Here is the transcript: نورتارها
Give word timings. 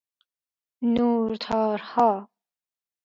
نورتارها 0.95 2.27